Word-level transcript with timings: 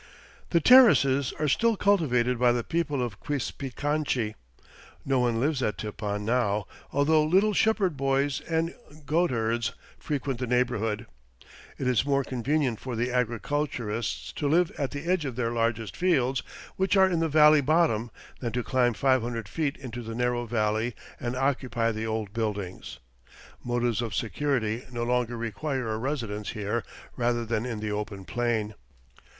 The 0.49 0.59
terraces 0.59 1.31
are 1.37 1.47
still 1.47 1.77
cultivated 1.77 2.39
by 2.39 2.53
the 2.53 2.63
people 2.63 3.03
of 3.03 3.19
Quispicanchi. 3.19 4.33
No 5.05 5.19
one 5.19 5.39
lives 5.39 5.61
at 5.61 5.77
Tipon 5.77 6.25
now, 6.25 6.65
although 6.91 7.23
little 7.23 7.53
shepherd 7.53 7.97
boys 7.97 8.41
and 8.49 8.73
goatherds 9.05 9.73
frequent 9.99 10.39
the 10.39 10.47
neighborhood. 10.47 11.05
It 11.77 11.85
is 11.87 12.03
more 12.03 12.23
convenient 12.23 12.79
for 12.79 12.95
the 12.95 13.11
agriculturists 13.11 14.31
to 14.33 14.47
live 14.49 14.71
at 14.75 14.89
the 14.89 15.05
edge 15.05 15.23
of 15.23 15.35
their 15.35 15.51
largest 15.51 15.95
fields, 15.95 16.41
which 16.77 16.97
are 16.97 17.07
in 17.07 17.19
the 17.19 17.29
valley 17.29 17.61
bottom, 17.61 18.09
than 18.39 18.53
to 18.53 18.63
climb 18.63 18.95
five 18.95 19.21
hundred 19.21 19.47
feet 19.47 19.77
into 19.77 20.01
the 20.01 20.15
narrow 20.15 20.47
valley 20.47 20.95
and 21.19 21.35
occupy 21.35 21.91
the 21.91 22.07
old 22.07 22.33
buildings. 22.33 22.97
Motives 23.63 24.01
of 24.01 24.15
security 24.15 24.83
no 24.91 25.03
longer 25.03 25.37
require 25.37 25.89
a 25.93 25.99
residence 25.99 26.49
here 26.53 26.83
rather 27.15 27.45
than 27.45 27.67
in 27.67 27.79
the 27.79 27.91
open 27.91 28.25
plain. 28.25 28.73